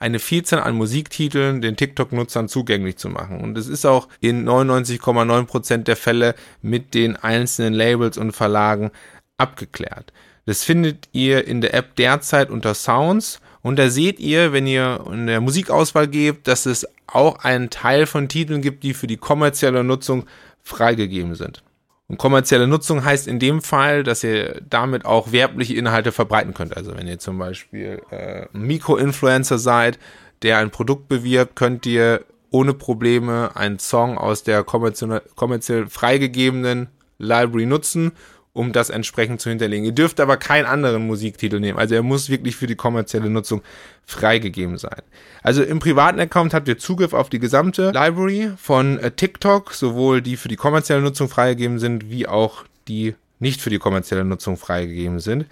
eine 0.06 0.20
Vielzahl 0.20 0.60
an 0.60 0.76
Musiktiteln 0.76 1.60
den 1.60 1.76
TikTok-Nutzern 1.76 2.48
zugänglich 2.48 2.96
zu 2.96 3.08
machen. 3.08 3.40
Und 3.40 3.58
es 3.58 3.66
ist 3.66 3.84
auch 3.84 4.08
in 4.20 4.48
99,9% 4.48 5.78
der 5.78 5.96
Fälle 5.96 6.36
mit 6.62 6.94
den 6.94 7.16
einzelnen 7.16 7.74
Labels 7.74 8.16
und 8.16 8.30
Verlagen 8.30 8.92
abgeklärt. 9.36 10.12
Das 10.44 10.62
findet 10.62 11.08
ihr 11.10 11.46
in 11.48 11.60
der 11.60 11.74
App 11.74 11.96
derzeit 11.96 12.50
unter 12.50 12.74
Sounds 12.74 13.40
und 13.62 13.80
da 13.80 13.90
seht 13.90 14.20
ihr, 14.20 14.52
wenn 14.52 14.68
ihr 14.68 15.04
in 15.12 15.26
der 15.26 15.40
Musikauswahl 15.40 16.06
gebt, 16.06 16.46
dass 16.46 16.66
es 16.66 16.86
auch 17.08 17.38
einen 17.40 17.68
Teil 17.68 18.06
von 18.06 18.28
Titeln 18.28 18.62
gibt, 18.62 18.84
die 18.84 18.94
für 18.94 19.08
die 19.08 19.16
kommerzielle 19.16 19.82
Nutzung 19.82 20.26
freigegeben 20.62 21.34
sind. 21.34 21.64
Und 22.08 22.18
kommerzielle 22.18 22.68
Nutzung 22.68 23.04
heißt 23.04 23.26
in 23.26 23.38
dem 23.38 23.62
Fall, 23.62 24.04
dass 24.04 24.22
ihr 24.22 24.60
damit 24.68 25.04
auch 25.04 25.32
werbliche 25.32 25.74
Inhalte 25.74 26.12
verbreiten 26.12 26.54
könnt. 26.54 26.76
Also 26.76 26.96
wenn 26.96 27.08
ihr 27.08 27.18
zum 27.18 27.38
Beispiel 27.38 28.00
äh, 28.10 28.46
Mikroinfluencer 28.52 29.58
seid, 29.58 29.98
der 30.42 30.58
ein 30.58 30.70
Produkt 30.70 31.08
bewirbt, 31.08 31.56
könnt 31.56 31.84
ihr 31.84 32.24
ohne 32.50 32.74
Probleme 32.74 33.50
einen 33.54 33.80
Song 33.80 34.18
aus 34.18 34.44
der 34.44 34.62
kommerziell, 34.62 35.22
kommerziell 35.34 35.88
freigegebenen 35.88 36.88
Library 37.18 37.66
nutzen 37.66 38.12
um 38.56 38.72
das 38.72 38.88
entsprechend 38.88 39.40
zu 39.40 39.50
hinterlegen. 39.50 39.84
Ihr 39.84 39.92
dürft 39.92 40.18
aber 40.18 40.38
keinen 40.38 40.64
anderen 40.64 41.06
Musiktitel 41.06 41.60
nehmen. 41.60 41.78
Also 41.78 41.94
er 41.94 42.02
muss 42.02 42.30
wirklich 42.30 42.56
für 42.56 42.66
die 42.66 42.74
kommerzielle 42.74 43.28
Nutzung 43.28 43.62
freigegeben 44.06 44.78
sein. 44.78 45.02
Also 45.42 45.62
im 45.62 45.78
privaten 45.78 46.18
Account 46.18 46.54
habt 46.54 46.66
ihr 46.66 46.78
Zugriff 46.78 47.12
auf 47.12 47.28
die 47.28 47.38
gesamte 47.38 47.90
Library 47.90 48.52
von 48.56 48.98
äh, 48.98 49.10
TikTok, 49.10 49.74
sowohl 49.74 50.22
die 50.22 50.36
für 50.36 50.48
die 50.48 50.56
kommerzielle 50.56 51.02
Nutzung 51.02 51.28
freigegeben 51.28 51.78
sind, 51.78 52.10
wie 52.10 52.26
auch 52.26 52.64
die 52.88 53.14
nicht 53.38 53.60
für 53.60 53.70
die 53.70 53.78
kommerzielle 53.78 54.24
Nutzung 54.24 54.56
freigegeben 54.56 55.20
sind. 55.20 55.46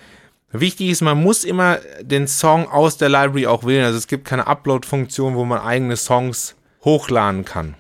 Wichtig 0.50 0.88
ist, 0.88 1.02
man 1.02 1.20
muss 1.20 1.44
immer 1.44 1.80
den 2.00 2.26
Song 2.26 2.68
aus 2.68 2.96
der 2.96 3.10
Library 3.10 3.46
auch 3.46 3.64
wählen. 3.64 3.84
Also 3.84 3.98
es 3.98 4.06
gibt 4.06 4.24
keine 4.24 4.46
Upload-Funktion, 4.46 5.34
wo 5.34 5.44
man 5.44 5.60
eigene 5.60 5.96
Songs 5.96 6.54
hochladen 6.84 7.44
kann. 7.44 7.74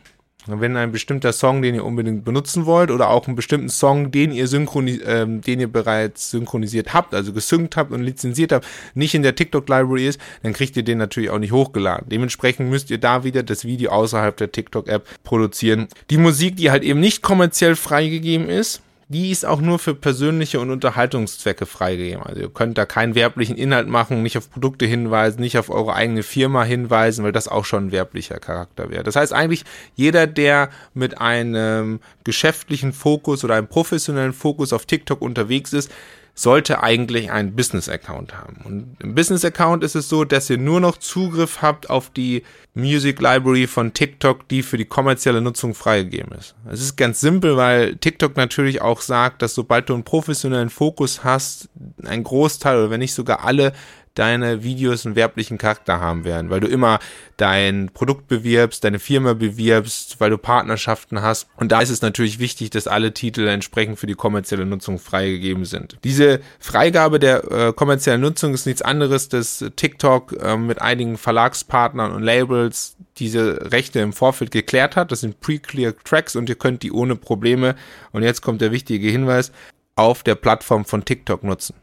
Wenn 0.46 0.76
ein 0.76 0.92
bestimmter 0.92 1.32
Song, 1.32 1.62
den 1.62 1.74
ihr 1.74 1.84
unbedingt 1.84 2.24
benutzen 2.24 2.66
wollt, 2.66 2.90
oder 2.90 3.08
auch 3.08 3.26
einen 3.26 3.36
bestimmten 3.36 3.70
Song, 3.70 4.10
den 4.10 4.32
ihr 4.32 4.46
synchronis 4.46 5.00
ähm, 5.06 5.40
den 5.40 5.60
ihr 5.60 5.72
bereits 5.72 6.30
synchronisiert 6.30 6.92
habt, 6.92 7.14
also 7.14 7.32
gesynkt 7.32 7.76
habt 7.76 7.92
und 7.92 8.02
lizenziert 8.02 8.52
habt, 8.52 8.66
nicht 8.94 9.14
in 9.14 9.22
der 9.22 9.34
TikTok 9.34 9.68
Library 9.68 10.06
ist, 10.06 10.20
dann 10.42 10.52
kriegt 10.52 10.76
ihr 10.76 10.82
den 10.82 10.98
natürlich 10.98 11.30
auch 11.30 11.38
nicht 11.38 11.52
hochgeladen. 11.52 12.08
Dementsprechend 12.08 12.70
müsst 12.70 12.90
ihr 12.90 12.98
da 12.98 13.24
wieder 13.24 13.42
das 13.42 13.64
Video 13.64 13.90
außerhalb 13.90 14.36
der 14.36 14.52
TikTok 14.52 14.88
App 14.88 15.06
produzieren. 15.24 15.88
Die 16.10 16.18
Musik, 16.18 16.56
die 16.56 16.70
halt 16.70 16.82
eben 16.82 17.00
nicht 17.00 17.22
kommerziell 17.22 17.76
freigegeben 17.76 18.48
ist, 18.48 18.82
die 19.14 19.30
ist 19.30 19.46
auch 19.46 19.60
nur 19.60 19.78
für 19.78 19.94
persönliche 19.94 20.58
und 20.58 20.70
Unterhaltungszwecke 20.70 21.66
freigegeben. 21.66 22.24
Also 22.24 22.40
ihr 22.40 22.48
könnt 22.48 22.76
da 22.76 22.84
keinen 22.84 23.14
werblichen 23.14 23.56
Inhalt 23.56 23.86
machen, 23.86 24.24
nicht 24.24 24.36
auf 24.36 24.50
Produkte 24.50 24.86
hinweisen, 24.86 25.40
nicht 25.40 25.56
auf 25.56 25.70
eure 25.70 25.94
eigene 25.94 26.24
Firma 26.24 26.64
hinweisen, 26.64 27.24
weil 27.24 27.30
das 27.30 27.46
auch 27.46 27.64
schon 27.64 27.86
ein 27.86 27.92
werblicher 27.92 28.40
Charakter 28.40 28.90
wäre. 28.90 29.04
Das 29.04 29.14
heißt 29.14 29.32
eigentlich, 29.32 29.64
jeder, 29.94 30.26
der 30.26 30.68
mit 30.94 31.20
einem 31.20 32.00
geschäftlichen 32.24 32.92
Fokus 32.92 33.44
oder 33.44 33.54
einem 33.54 33.68
professionellen 33.68 34.32
Fokus 34.32 34.72
auf 34.72 34.84
TikTok 34.84 35.22
unterwegs 35.22 35.72
ist, 35.72 35.92
sollte 36.34 36.82
eigentlich 36.82 37.30
einen 37.30 37.54
Business-Account 37.54 38.36
haben. 38.36 38.56
Und 38.64 38.96
im 38.98 39.14
Business-Account 39.14 39.84
ist 39.84 39.94
es 39.94 40.08
so, 40.08 40.24
dass 40.24 40.50
ihr 40.50 40.58
nur 40.58 40.80
noch 40.80 40.96
Zugriff 40.96 41.62
habt 41.62 41.90
auf 41.90 42.10
die 42.10 42.42
Music 42.74 43.20
Library 43.20 43.68
von 43.68 43.92
TikTok, 43.92 44.48
die 44.48 44.62
für 44.62 44.76
die 44.76 44.84
kommerzielle 44.84 45.40
Nutzung 45.40 45.74
freigegeben 45.74 46.36
ist. 46.36 46.56
Es 46.68 46.80
ist 46.80 46.96
ganz 46.96 47.20
simpel, 47.20 47.56
weil 47.56 47.94
TikTok 47.96 48.36
natürlich 48.36 48.82
auch 48.82 49.00
sagt, 49.00 49.42
dass 49.42 49.54
sobald 49.54 49.88
du 49.88 49.94
einen 49.94 50.02
professionellen 50.02 50.70
Fokus 50.70 51.22
hast, 51.22 51.68
ein 52.04 52.24
Großteil 52.24 52.78
oder 52.78 52.90
wenn 52.90 53.00
nicht 53.00 53.14
sogar 53.14 53.44
alle 53.44 53.72
deine 54.14 54.62
Videos 54.62 55.04
einen 55.04 55.16
werblichen 55.16 55.58
Charakter 55.58 56.00
haben 56.00 56.24
werden, 56.24 56.50
weil 56.50 56.60
du 56.60 56.68
immer 56.68 57.00
dein 57.36 57.90
Produkt 57.92 58.28
bewirbst, 58.28 58.84
deine 58.84 58.98
Firma 58.98 59.34
bewirbst, 59.34 60.20
weil 60.20 60.30
du 60.30 60.38
Partnerschaften 60.38 61.22
hast. 61.22 61.48
Und 61.56 61.72
da 61.72 61.80
ist 61.80 61.90
es 61.90 62.00
natürlich 62.00 62.38
wichtig, 62.38 62.70
dass 62.70 62.86
alle 62.86 63.12
Titel 63.12 63.46
entsprechend 63.46 63.98
für 63.98 64.06
die 64.06 64.14
kommerzielle 64.14 64.66
Nutzung 64.66 64.98
freigegeben 64.98 65.64
sind. 65.64 65.98
Diese 66.04 66.40
Freigabe 66.60 67.18
der 67.18 67.50
äh, 67.50 67.72
kommerziellen 67.72 68.20
Nutzung 68.20 68.54
ist 68.54 68.66
nichts 68.66 68.82
anderes, 68.82 69.28
dass 69.28 69.64
TikTok 69.74 70.32
äh, 70.40 70.56
mit 70.56 70.80
einigen 70.80 71.18
Verlagspartnern 71.18 72.12
und 72.12 72.22
Labels 72.22 72.96
diese 73.18 73.72
Rechte 73.72 74.00
im 74.00 74.12
Vorfeld 74.12 74.50
geklärt 74.50 74.96
hat. 74.96 75.10
Das 75.10 75.20
sind 75.20 75.40
Pre-Clear 75.40 75.94
Tracks 76.04 76.36
und 76.36 76.48
ihr 76.48 76.56
könnt 76.56 76.82
die 76.82 76.92
ohne 76.92 77.16
Probleme, 77.16 77.74
und 78.12 78.22
jetzt 78.22 78.42
kommt 78.42 78.60
der 78.60 78.72
wichtige 78.72 79.08
Hinweis, 79.08 79.52
auf 79.96 80.22
der 80.22 80.34
Plattform 80.34 80.84
von 80.84 81.04
TikTok 81.04 81.44
nutzen 81.44 81.74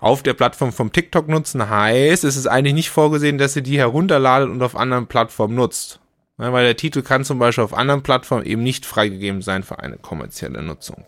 auf 0.00 0.22
der 0.22 0.34
Plattform 0.34 0.72
vom 0.72 0.92
TikTok 0.92 1.28
nutzen, 1.28 1.68
heißt, 1.68 2.24
es 2.24 2.36
ist 2.36 2.46
eigentlich 2.46 2.74
nicht 2.74 2.90
vorgesehen, 2.90 3.38
dass 3.38 3.56
ihr 3.56 3.62
die 3.62 3.78
herunterladet 3.78 4.48
und 4.48 4.62
auf 4.62 4.76
anderen 4.76 5.06
Plattformen 5.06 5.54
nutzt. 5.54 6.00
Ja, 6.38 6.52
weil 6.52 6.64
der 6.64 6.76
Titel 6.76 7.02
kann 7.02 7.24
zum 7.24 7.38
Beispiel 7.38 7.64
auf 7.64 7.74
anderen 7.74 8.02
Plattformen 8.02 8.46
eben 8.46 8.62
nicht 8.62 8.86
freigegeben 8.86 9.42
sein 9.42 9.62
für 9.62 9.78
eine 9.78 9.98
kommerzielle 9.98 10.62
Nutzung. 10.62 11.04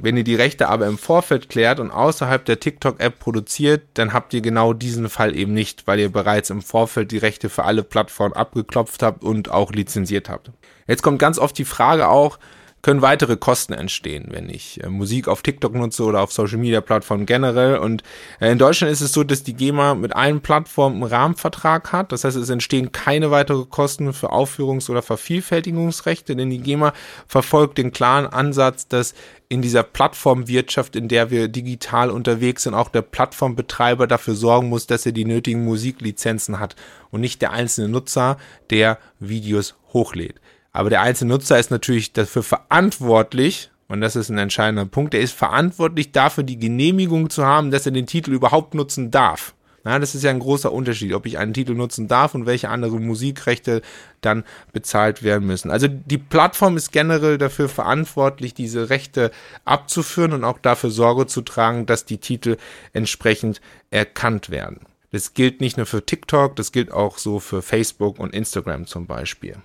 Wenn 0.00 0.16
ihr 0.16 0.22
die 0.22 0.36
Rechte 0.36 0.68
aber 0.68 0.86
im 0.86 0.98
Vorfeld 0.98 1.48
klärt 1.48 1.80
und 1.80 1.90
außerhalb 1.90 2.44
der 2.44 2.60
TikTok-App 2.60 3.18
produziert, 3.18 3.82
dann 3.94 4.12
habt 4.12 4.32
ihr 4.34 4.40
genau 4.40 4.72
diesen 4.72 5.08
Fall 5.08 5.34
eben 5.34 5.54
nicht, 5.54 5.86
weil 5.86 5.98
ihr 5.98 6.12
bereits 6.12 6.50
im 6.50 6.62
Vorfeld 6.62 7.10
die 7.10 7.18
Rechte 7.18 7.48
für 7.48 7.64
alle 7.64 7.82
Plattformen 7.82 8.34
abgeklopft 8.34 9.02
habt 9.02 9.24
und 9.24 9.50
auch 9.50 9.72
lizenziert 9.72 10.28
habt. 10.28 10.52
Jetzt 10.86 11.02
kommt 11.02 11.18
ganz 11.18 11.38
oft 11.38 11.56
die 11.58 11.64
Frage 11.64 12.08
auch, 12.08 12.38
können 12.82 13.02
weitere 13.02 13.36
Kosten 13.36 13.72
entstehen, 13.72 14.28
wenn 14.30 14.48
ich 14.48 14.82
äh, 14.82 14.88
Musik 14.88 15.28
auf 15.28 15.42
TikTok 15.42 15.74
nutze 15.74 16.04
oder 16.04 16.20
auf 16.22 16.32
Social 16.32 16.58
Media 16.58 16.80
Plattformen 16.80 17.26
generell. 17.26 17.78
Und 17.78 18.02
äh, 18.40 18.52
in 18.52 18.58
Deutschland 18.58 18.92
ist 18.92 19.00
es 19.00 19.12
so, 19.12 19.24
dass 19.24 19.42
die 19.42 19.54
GEMA 19.54 19.94
mit 19.94 20.14
allen 20.14 20.40
Plattformen 20.40 21.02
einen 21.02 21.12
Rahmenvertrag 21.12 21.92
hat. 21.92 22.12
Das 22.12 22.24
heißt, 22.24 22.36
es 22.36 22.50
entstehen 22.50 22.92
keine 22.92 23.30
weiteren 23.30 23.68
Kosten 23.68 24.12
für 24.12 24.32
Aufführungs- 24.32 24.90
oder 24.90 25.02
Vervielfältigungsrechte, 25.02 26.36
denn 26.36 26.50
die 26.50 26.60
GEMA 26.60 26.92
verfolgt 27.26 27.78
den 27.78 27.92
klaren 27.92 28.26
Ansatz, 28.26 28.86
dass 28.86 29.14
in 29.48 29.62
dieser 29.62 29.82
Plattformwirtschaft, 29.82 30.94
in 30.94 31.08
der 31.08 31.30
wir 31.30 31.48
digital 31.48 32.10
unterwegs 32.10 32.64
sind, 32.64 32.74
auch 32.74 32.90
der 32.90 33.02
Plattformbetreiber 33.02 34.06
dafür 34.06 34.34
sorgen 34.34 34.68
muss, 34.68 34.86
dass 34.86 35.06
er 35.06 35.12
die 35.12 35.24
nötigen 35.24 35.64
Musiklizenzen 35.64 36.60
hat 36.60 36.76
und 37.10 37.22
nicht 37.22 37.40
der 37.40 37.52
einzelne 37.52 37.88
Nutzer, 37.88 38.36
der 38.70 38.98
Videos 39.18 39.74
hochlädt. 39.92 40.36
Aber 40.78 40.90
der 40.90 41.00
einzelne 41.00 41.34
Nutzer 41.34 41.58
ist 41.58 41.72
natürlich 41.72 42.12
dafür 42.12 42.44
verantwortlich, 42.44 43.68
und 43.88 44.00
das 44.00 44.14
ist 44.14 44.28
ein 44.28 44.38
entscheidender 44.38 44.84
Punkt, 44.84 45.12
er 45.12 45.20
ist 45.20 45.32
verantwortlich 45.32 46.12
dafür, 46.12 46.44
die 46.44 46.56
Genehmigung 46.56 47.30
zu 47.30 47.44
haben, 47.44 47.72
dass 47.72 47.84
er 47.84 47.90
den 47.90 48.06
Titel 48.06 48.32
überhaupt 48.32 48.74
nutzen 48.74 49.10
darf. 49.10 49.54
Na, 49.82 49.98
das 49.98 50.14
ist 50.14 50.22
ja 50.22 50.30
ein 50.30 50.38
großer 50.38 50.70
Unterschied, 50.70 51.14
ob 51.14 51.26
ich 51.26 51.36
einen 51.36 51.52
Titel 51.52 51.74
nutzen 51.74 52.06
darf 52.06 52.36
und 52.36 52.46
welche 52.46 52.68
anderen 52.68 53.04
Musikrechte 53.04 53.82
dann 54.20 54.44
bezahlt 54.72 55.24
werden 55.24 55.48
müssen. 55.48 55.72
Also 55.72 55.88
die 55.88 56.16
Plattform 56.16 56.76
ist 56.76 56.92
generell 56.92 57.38
dafür 57.38 57.68
verantwortlich, 57.68 58.54
diese 58.54 58.88
Rechte 58.88 59.32
abzuführen 59.64 60.32
und 60.32 60.44
auch 60.44 60.60
dafür 60.60 60.90
Sorge 60.90 61.26
zu 61.26 61.40
tragen, 61.40 61.86
dass 61.86 62.04
die 62.04 62.18
Titel 62.18 62.56
entsprechend 62.92 63.60
erkannt 63.90 64.48
werden. 64.48 64.82
Das 65.10 65.34
gilt 65.34 65.60
nicht 65.60 65.76
nur 65.76 65.86
für 65.86 66.06
TikTok, 66.06 66.54
das 66.54 66.70
gilt 66.70 66.92
auch 66.92 67.18
so 67.18 67.40
für 67.40 67.62
Facebook 67.62 68.20
und 68.20 68.32
Instagram 68.32 68.86
zum 68.86 69.08
Beispiel. 69.08 69.56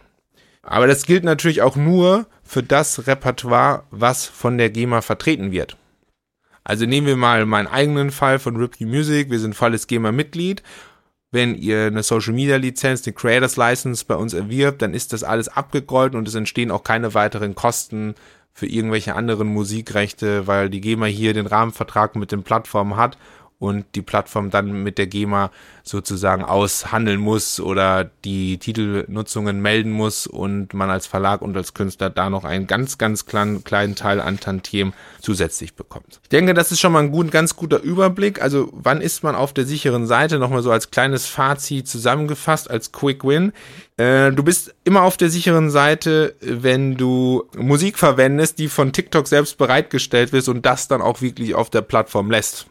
Aber 0.63 0.87
das 0.87 1.05
gilt 1.05 1.23
natürlich 1.23 1.61
auch 1.61 1.75
nur 1.75 2.25
für 2.43 2.63
das 2.63 3.05
Repertoire, 3.05 3.83
was 3.91 4.25
von 4.25 4.57
der 4.57 4.69
GEMA 4.69 5.01
vertreten 5.01 5.51
wird. 5.51 5.77
Also 6.63 6.85
nehmen 6.85 7.07
wir 7.07 7.17
mal 7.17 7.45
meinen 7.45 7.67
eigenen 7.67 8.11
Fall 8.11 8.39
von 8.39 8.55
Ripley 8.55 8.87
Music. 8.87 9.29
Wir 9.29 9.39
sind 9.39 9.55
volles 9.55 9.87
GEMA-Mitglied. 9.87 10.63
Wenn 11.31 11.55
ihr 11.55 11.87
eine 11.87 12.03
Social 12.03 12.33
Media 12.33 12.55
Lizenz, 12.55 13.05
eine 13.05 13.13
Creators 13.13 13.57
License 13.57 14.05
bei 14.07 14.15
uns 14.15 14.33
erwirbt, 14.33 14.81
dann 14.81 14.93
ist 14.93 15.11
das 15.11 15.23
alles 15.23 15.49
abgegolten 15.49 16.17
und 16.17 16.27
es 16.27 16.35
entstehen 16.35 16.71
auch 16.71 16.83
keine 16.83 17.13
weiteren 17.13 17.55
Kosten 17.55 18.15
für 18.53 18.67
irgendwelche 18.67 19.15
anderen 19.15 19.47
Musikrechte, 19.47 20.47
weil 20.47 20.69
die 20.69 20.79
GEMA 20.79 21.07
hier 21.07 21.33
den 21.33 21.47
Rahmenvertrag 21.47 22.15
mit 22.15 22.31
den 22.31 22.43
Plattformen 22.43 22.95
hat 22.95 23.17
und 23.59 23.85
die 23.95 24.01
Plattform 24.01 24.49
dann 24.49 24.83
mit 24.83 24.97
der 24.97 25.07
GEMA 25.07 25.51
sozusagen 25.83 26.43
aushandeln 26.43 27.19
muss 27.19 27.59
oder 27.59 28.09
die 28.25 28.57
Titelnutzungen 28.57 29.61
melden 29.61 29.91
muss 29.91 30.27
und 30.27 30.73
man 30.73 30.89
als 30.89 31.07
Verlag 31.07 31.41
und 31.41 31.55
als 31.55 31.73
Künstler 31.73 32.09
da 32.09 32.29
noch 32.29 32.43
einen 32.43 32.67
ganz, 32.67 32.97
ganz 32.97 33.25
kleinen, 33.25 33.63
kleinen 33.63 33.95
Teil 33.95 34.21
an 34.21 34.39
Tantiem 34.39 34.93
zusätzlich 35.21 35.75
bekommt. 35.75 36.19
Ich 36.23 36.29
denke, 36.29 36.53
das 36.53 36.71
ist 36.71 36.79
schon 36.79 36.91
mal 36.91 36.99
ein 36.99 37.11
gut, 37.11 37.31
ganz 37.31 37.55
guter 37.55 37.81
Überblick. 37.81 38.41
Also 38.41 38.69
wann 38.73 39.01
ist 39.01 39.23
man 39.23 39.35
auf 39.35 39.53
der 39.53 39.65
sicheren 39.65 40.07
Seite? 40.07 40.39
Nochmal 40.39 40.61
so 40.61 40.71
als 40.71 40.91
kleines 40.91 41.25
Fazit 41.25 41.87
zusammengefasst, 41.87 42.69
als 42.69 42.91
Quick 42.91 43.23
Win. 43.23 43.53
Äh, 43.97 44.31
du 44.31 44.43
bist 44.43 44.73
immer 44.83 45.03
auf 45.03 45.17
der 45.17 45.29
sicheren 45.29 45.69
Seite, 45.69 46.35
wenn 46.41 46.95
du 46.95 47.43
Musik 47.55 47.97
verwendest, 47.97 48.59
die 48.59 48.67
von 48.67 48.91
TikTok 48.91 49.27
selbst 49.27 49.57
bereitgestellt 49.57 50.33
wird 50.33 50.47
und 50.47 50.65
das 50.65 50.87
dann 50.87 51.01
auch 51.01 51.21
wirklich 51.21 51.55
auf 51.55 51.69
der 51.69 51.81
Plattform 51.81 52.31
lässt. 52.31 52.67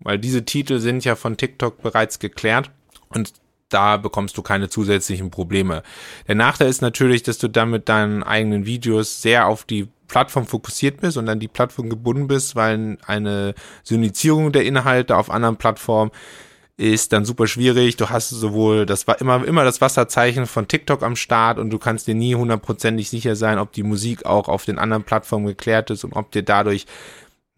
Weil 0.00 0.18
diese 0.18 0.44
Titel 0.44 0.78
sind 0.78 1.04
ja 1.04 1.16
von 1.16 1.36
TikTok 1.36 1.82
bereits 1.82 2.18
geklärt 2.18 2.70
und 3.08 3.32
da 3.68 3.96
bekommst 3.96 4.36
du 4.36 4.42
keine 4.42 4.68
zusätzlichen 4.68 5.30
Probleme. 5.30 5.82
Der 6.28 6.34
Nachteil 6.34 6.68
ist 6.68 6.82
natürlich, 6.82 7.22
dass 7.22 7.38
du 7.38 7.48
dann 7.48 7.70
mit 7.70 7.88
deinen 7.88 8.22
eigenen 8.22 8.66
Videos 8.66 9.22
sehr 9.22 9.48
auf 9.48 9.64
die 9.64 9.88
Plattform 10.08 10.46
fokussiert 10.46 11.00
bist 11.00 11.16
und 11.16 11.28
an 11.28 11.40
die 11.40 11.48
Plattform 11.48 11.90
gebunden 11.90 12.28
bist, 12.28 12.54
weil 12.54 12.96
eine 13.06 13.54
Syndizierung 13.82 14.52
der 14.52 14.64
Inhalte 14.64 15.16
auf 15.16 15.30
anderen 15.30 15.56
Plattformen 15.56 16.12
ist 16.76 17.12
dann 17.12 17.24
super 17.24 17.46
schwierig. 17.46 17.96
Du 17.96 18.10
hast 18.10 18.28
sowohl 18.28 18.86
das 18.86 19.06
war 19.06 19.20
immer 19.20 19.44
immer 19.44 19.64
das 19.64 19.80
Wasserzeichen 19.80 20.46
von 20.46 20.68
TikTok 20.68 21.02
am 21.02 21.16
Start 21.16 21.58
und 21.58 21.70
du 21.70 21.78
kannst 21.78 22.06
dir 22.06 22.14
nie 22.14 22.34
hundertprozentig 22.34 23.08
sicher 23.08 23.34
sein, 23.34 23.58
ob 23.58 23.72
die 23.72 23.82
Musik 23.82 24.26
auch 24.26 24.48
auf 24.48 24.64
den 24.64 24.78
anderen 24.78 25.02
Plattformen 25.02 25.46
geklärt 25.46 25.90
ist 25.90 26.04
und 26.04 26.12
ob 26.12 26.30
dir 26.32 26.42
dadurch 26.42 26.86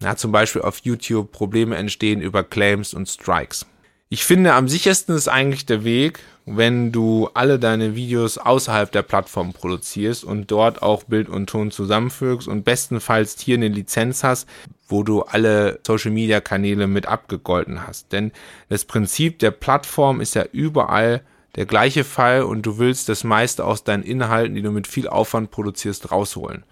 ja, 0.01 0.15
zum 0.15 0.31
Beispiel 0.31 0.61
auf 0.61 0.79
YouTube 0.83 1.31
Probleme 1.31 1.75
entstehen 1.75 2.21
über 2.21 2.43
Claims 2.43 2.93
und 2.93 3.07
Strikes. 3.07 3.65
Ich 4.11 4.23
finde, 4.23 4.53
am 4.53 4.67
sichersten 4.67 5.15
ist 5.15 5.27
eigentlich 5.27 5.65
der 5.67 5.83
Weg, 5.83 6.19
wenn 6.45 6.91
du 6.91 7.29
alle 7.35 7.59
deine 7.59 7.95
Videos 7.95 8.39
außerhalb 8.39 8.91
der 8.91 9.03
Plattform 9.03 9.53
produzierst 9.53 10.23
und 10.23 10.49
dort 10.49 10.81
auch 10.81 11.03
Bild 11.03 11.29
und 11.29 11.47
Ton 11.47 11.69
zusammenfügst 11.69 12.47
und 12.47 12.63
bestenfalls 12.65 13.39
hier 13.39 13.57
eine 13.57 13.67
Lizenz 13.67 14.23
hast, 14.23 14.49
wo 14.87 15.03
du 15.03 15.21
alle 15.21 15.79
Social 15.85 16.09
Media 16.09 16.41
Kanäle 16.41 16.87
mit 16.87 17.05
abgegolten 17.05 17.85
hast. 17.85 18.11
Denn 18.11 18.31
das 18.69 18.85
Prinzip 18.85 19.37
der 19.39 19.51
Plattform 19.51 20.21
ist 20.21 20.33
ja 20.33 20.45
überall 20.51 21.21
der 21.55 21.67
gleiche 21.67 22.03
Fall 22.03 22.43
und 22.43 22.65
du 22.65 22.79
willst 22.79 23.09
das 23.09 23.23
meiste 23.23 23.63
aus 23.65 23.83
deinen 23.83 24.03
Inhalten, 24.03 24.55
die 24.55 24.63
du 24.63 24.71
mit 24.71 24.87
viel 24.87 25.07
Aufwand 25.07 25.51
produzierst, 25.51 26.11
rausholen. 26.11 26.63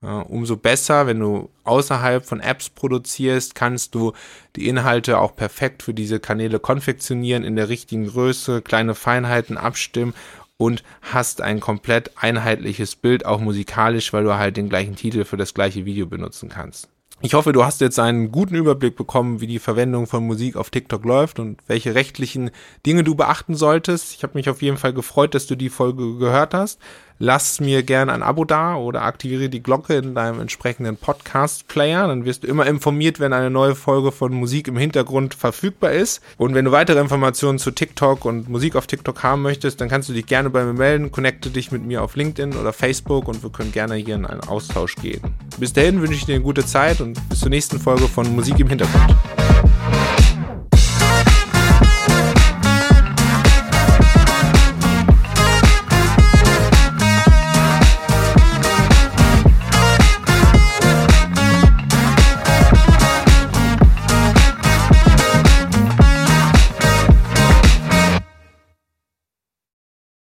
Umso 0.00 0.56
besser, 0.56 1.08
wenn 1.08 1.18
du 1.18 1.50
außerhalb 1.64 2.24
von 2.24 2.38
Apps 2.38 2.70
produzierst, 2.70 3.56
kannst 3.56 3.96
du 3.96 4.12
die 4.54 4.68
Inhalte 4.68 5.18
auch 5.18 5.34
perfekt 5.34 5.82
für 5.82 5.92
diese 5.92 6.20
Kanäle 6.20 6.60
konfektionieren, 6.60 7.42
in 7.42 7.56
der 7.56 7.68
richtigen 7.68 8.06
Größe, 8.06 8.62
kleine 8.62 8.94
Feinheiten 8.94 9.58
abstimmen 9.58 10.14
und 10.56 10.84
hast 11.02 11.40
ein 11.40 11.58
komplett 11.58 12.12
einheitliches 12.16 12.94
Bild, 12.94 13.26
auch 13.26 13.40
musikalisch, 13.40 14.12
weil 14.12 14.22
du 14.22 14.34
halt 14.34 14.56
den 14.56 14.68
gleichen 14.68 14.94
Titel 14.94 15.24
für 15.24 15.36
das 15.36 15.52
gleiche 15.52 15.84
Video 15.84 16.06
benutzen 16.06 16.48
kannst. 16.48 16.88
Ich 17.20 17.34
hoffe, 17.34 17.50
du 17.52 17.64
hast 17.64 17.80
jetzt 17.80 17.98
einen 17.98 18.30
guten 18.30 18.54
Überblick 18.54 18.94
bekommen, 18.94 19.40
wie 19.40 19.48
die 19.48 19.58
Verwendung 19.58 20.06
von 20.06 20.24
Musik 20.24 20.54
auf 20.54 20.70
TikTok 20.70 21.04
läuft 21.04 21.40
und 21.40 21.60
welche 21.66 21.96
rechtlichen 21.96 22.52
Dinge 22.86 23.02
du 23.02 23.16
beachten 23.16 23.56
solltest. 23.56 24.14
Ich 24.14 24.22
habe 24.22 24.38
mich 24.38 24.48
auf 24.48 24.62
jeden 24.62 24.76
Fall 24.76 24.92
gefreut, 24.92 25.34
dass 25.34 25.48
du 25.48 25.56
die 25.56 25.68
Folge 25.68 26.16
gehört 26.18 26.54
hast. 26.54 26.78
Lass 27.20 27.60
mir 27.60 27.82
gerne 27.82 28.12
ein 28.12 28.22
Abo 28.22 28.44
da 28.44 28.76
oder 28.76 29.02
aktiviere 29.02 29.48
die 29.48 29.60
Glocke 29.60 29.94
in 29.94 30.14
deinem 30.14 30.40
entsprechenden 30.40 30.96
Podcast-Player. 30.96 32.06
Dann 32.06 32.24
wirst 32.24 32.44
du 32.44 32.46
immer 32.46 32.66
informiert, 32.66 33.18
wenn 33.18 33.32
eine 33.32 33.50
neue 33.50 33.74
Folge 33.74 34.12
von 34.12 34.32
Musik 34.32 34.68
im 34.68 34.76
Hintergrund 34.76 35.34
verfügbar 35.34 35.90
ist. 35.90 36.22
Und 36.36 36.54
wenn 36.54 36.64
du 36.64 36.70
weitere 36.70 37.00
Informationen 37.00 37.58
zu 37.58 37.72
TikTok 37.72 38.24
und 38.24 38.48
Musik 38.48 38.76
auf 38.76 38.86
TikTok 38.86 39.22
haben 39.24 39.42
möchtest, 39.42 39.80
dann 39.80 39.88
kannst 39.88 40.08
du 40.08 40.12
dich 40.12 40.26
gerne 40.26 40.48
bei 40.48 40.64
mir 40.64 40.74
melden. 40.74 41.10
Connecte 41.10 41.50
dich 41.50 41.72
mit 41.72 41.84
mir 41.84 42.02
auf 42.02 42.14
LinkedIn 42.14 42.56
oder 42.56 42.72
Facebook 42.72 43.26
und 43.26 43.42
wir 43.42 43.50
können 43.50 43.72
gerne 43.72 43.96
hier 43.96 44.14
in 44.14 44.24
einen 44.24 44.42
Austausch 44.42 44.94
gehen. 44.94 45.22
Bis 45.58 45.72
dahin 45.72 46.00
wünsche 46.00 46.14
ich 46.14 46.26
dir 46.26 46.36
eine 46.36 46.44
gute 46.44 46.64
Zeit 46.64 47.00
und 47.00 47.18
bis 47.28 47.40
zur 47.40 47.50
nächsten 47.50 47.80
Folge 47.80 48.06
von 48.06 48.32
Musik 48.36 48.60
im 48.60 48.68
Hintergrund. 48.68 49.16